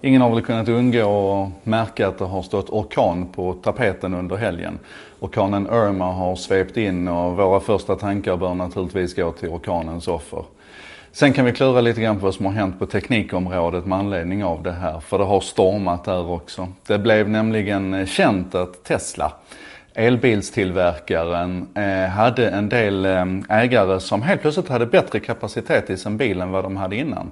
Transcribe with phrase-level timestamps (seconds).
[0.00, 4.36] Ingen har väl kunnat undgå att märka att det har stått orkan på tapeten under
[4.36, 4.78] helgen.
[5.20, 10.44] Orkanen Irma har svept in och våra första tankar bör naturligtvis gå till orkanens offer.
[11.12, 14.44] Sen kan vi klura lite grann på vad som har hänt på teknikområdet med anledning
[14.44, 16.68] av det här, för det har stormat där också.
[16.86, 19.32] Det blev nämligen känt att Tesla
[19.96, 26.16] elbilstillverkaren eh, hade en del eh, ägare som helt plötsligt hade bättre kapacitet i sin
[26.16, 27.30] bil än vad de hade innan.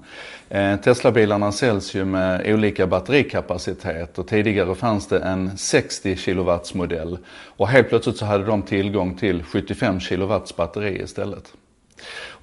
[0.49, 7.19] Eh, Teslabilarna säljs ju med olika batterikapacitet och tidigare fanns det en 60 kW modell
[7.57, 11.53] och helt plötsligt så hade de tillgång till 75 kW batteri istället.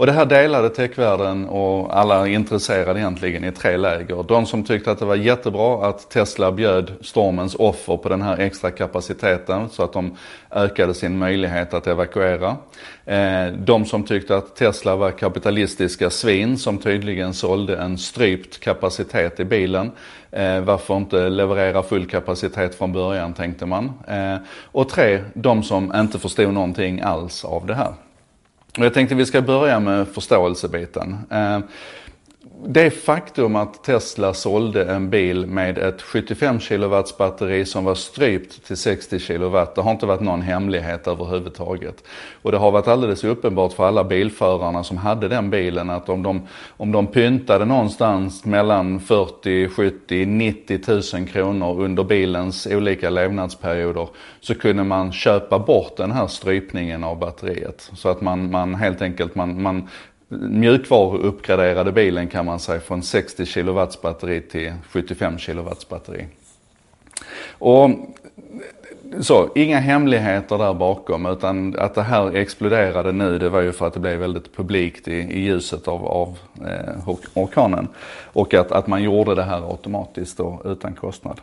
[0.02, 4.24] Och det här delade techvärlden och alla intresserade egentligen i tre läger.
[4.24, 8.38] De som tyckte att det var jättebra att Tesla bjöd stormens offer på den här
[8.38, 10.18] extra kapaciteten så att de
[10.52, 12.58] ökade sin möjlighet att evakuera.
[13.06, 19.40] Eh, de som tyckte att Tesla var kapitalistiska svin som tydligen sålde en strypt kapacitet
[19.40, 19.92] i bilen.
[20.32, 23.94] Eh, varför inte leverera full kapacitet från början tänkte man.
[24.08, 27.94] Eh, och tre, de som inte förstod någonting alls av det här.
[28.78, 31.18] Jag tänkte vi ska börja med förståelsebiten.
[31.30, 31.60] Eh,
[32.66, 38.66] det faktum att Tesla sålde en bil med ett 75 kW batteri som var strypt
[38.68, 42.04] till 60 kW, det har inte varit någon hemlighet överhuvudtaget.
[42.42, 46.24] Och det har varit alldeles uppenbart för alla bilförarna som hade den bilen att om
[46.24, 50.80] de, om de pyntade någonstans mellan 40, 70, 90
[51.18, 54.08] 000 kronor under bilens olika levnadsperioder
[54.40, 57.92] så kunde man köpa bort den här strypningen av batteriet.
[57.94, 59.88] Så att man, man helt enkelt, man, man
[60.40, 66.26] mjukvaruuppgraderade bilen kan man säga från 60 kW batteri till 75 kW batteri.
[67.50, 67.90] Och
[69.20, 73.88] så, inga hemligheter där bakom utan att det här exploderade nu det var ju för
[73.88, 76.38] att det blev väldigt publikt i, i ljuset av, av
[76.68, 77.88] eh, orkanen.
[78.24, 81.42] Och att, att man gjorde det här automatiskt och utan kostnad.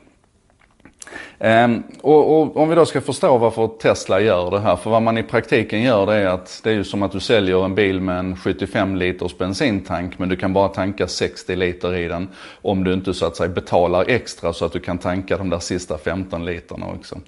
[1.40, 5.02] Um, och, och, om vi då ska förstå varför Tesla gör det här, för vad
[5.02, 7.74] man i praktiken gör det är att det är ju som att du säljer en
[7.74, 12.28] bil med en 75 liters bensintank men du kan bara tanka 60 liter i den
[12.62, 15.58] om du inte så att säga betalar extra så att du kan tanka de där
[15.58, 17.18] sista 15 literna också.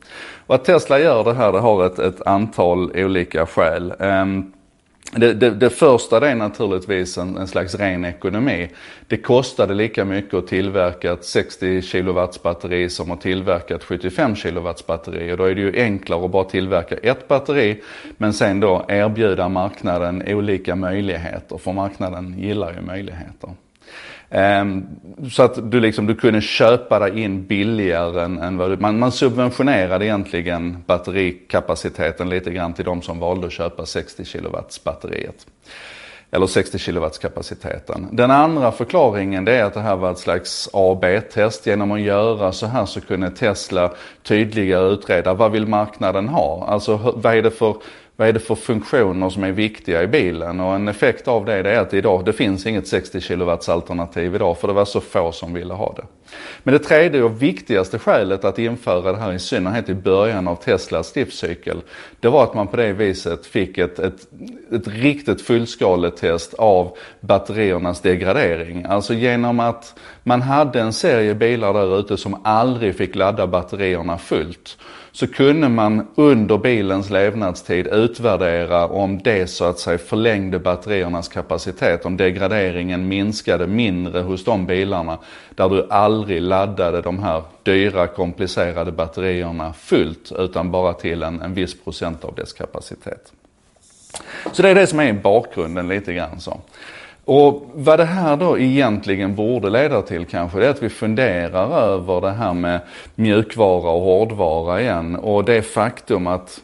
[0.47, 3.93] Och att Tesla gör det här det har ett, ett antal olika skäl.
[3.99, 4.53] Um,
[5.17, 8.69] det, det, det, första det är naturligtvis en, en, slags ren ekonomi.
[9.07, 14.35] Det kostade lika mycket att tillverka ett 60 kW batteri som att tillverka ett 75
[14.35, 15.33] kW batteri.
[15.33, 17.83] Och då är det ju enklare att bara tillverka ett batteri
[18.17, 21.59] men sen då erbjuda marknaden olika möjligheter.
[21.59, 23.51] För marknaden gillar ju möjligheter.
[24.31, 24.87] Ehm,
[25.31, 28.99] så att du, liksom, du kunde köpa dig in billigare än, än vad du, man,
[28.99, 35.47] man subventionerade egentligen batterikapaciteten lite grann till de som valde att köpa 60 kW batteriet.
[36.33, 38.09] Eller 60 kW kapaciteten.
[38.13, 41.67] Den andra förklaringen det är att det här var ett slags A B-test.
[41.67, 43.93] Genom att göra så här så kunde Tesla
[44.23, 46.67] tydligare utreda vad vill marknaden ha?
[46.69, 47.77] Alltså vad är det för
[48.21, 50.61] vad är det för funktioner som är viktiga i bilen?
[50.61, 54.35] Och en effekt av det, det är att idag, det finns inget 60 kW alternativ
[54.35, 56.03] idag för det var så få som ville ha det.
[56.63, 60.57] Men det tredje och viktigaste skälet att införa det här i synnerhet i början av
[60.57, 61.81] Teslas livscykel,
[62.21, 64.27] det var att man på det viset fick ett, ett,
[64.73, 68.85] ett riktigt fullskaletest av batteriernas degradering.
[68.89, 74.19] Alltså genom att man hade en serie bilar där ute som aldrig fick ladda batterierna
[74.19, 74.77] fullt
[75.13, 82.07] så kunde man under bilens levnadstid utvärdera om det så att säga förlängde batteriernas kapacitet,
[82.07, 85.19] om degraderingen minskade mindre hos de bilarna
[85.55, 91.55] där du aldrig laddade de här dyra komplicerade batterierna fullt utan bara till en, en
[91.55, 93.33] viss procent av dess kapacitet.
[94.53, 96.61] Så det är det som är bakgrunden lite grann så.
[97.25, 101.83] Och vad det här då egentligen borde leda till kanske, det är att vi funderar
[101.83, 102.81] över det här med
[103.15, 105.17] mjukvara och hårdvara igen.
[105.17, 106.61] Och det faktum att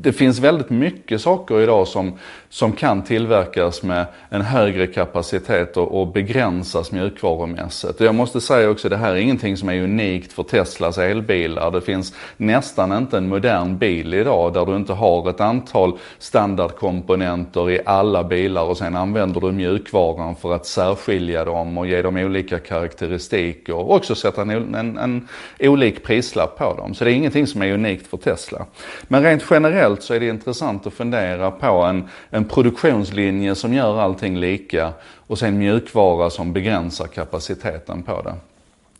[0.00, 2.12] det finns väldigt mycket saker idag som,
[2.48, 8.00] som kan tillverkas med en högre kapacitet och, och begränsas mjukvarumässigt.
[8.00, 11.70] Och jag måste säga också, det här är ingenting som är unikt för Teslas elbilar.
[11.70, 17.70] Det finns nästan inte en modern bil idag där du inte har ett antal standardkomponenter
[17.70, 22.02] i alla bilar och sen använder du mjukvara mjukvaran för att särskilja dem och ge
[22.02, 25.28] dem olika karaktäristik och också sätta en, en, en
[25.60, 26.94] olik prislapp på dem.
[26.94, 28.66] Så det är ingenting som är unikt för Tesla.
[29.08, 34.00] Men rent generellt så är det intressant att fundera på en, en produktionslinje som gör
[34.00, 34.92] allting lika
[35.28, 38.34] och sen mjukvara som begränsar kapaciteten på det.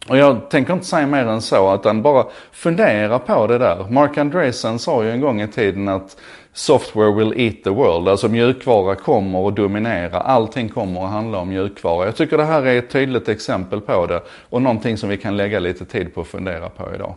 [0.08, 3.86] Och jag tänker inte säga mer än så, utan bara fundera på det där.
[3.90, 6.16] Mark Andreessen sa ju en gång i tiden att
[6.52, 8.08] software will eat the world.
[8.08, 10.20] Alltså mjukvara kommer att dominera.
[10.20, 12.04] Allting kommer att handla om mjukvara.
[12.04, 15.36] Jag tycker det här är ett tydligt exempel på det och någonting som vi kan
[15.36, 17.14] lägga lite tid på att fundera på idag.